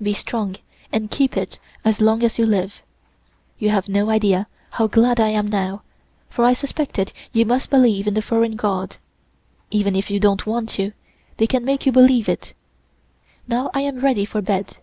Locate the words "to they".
10.78-11.48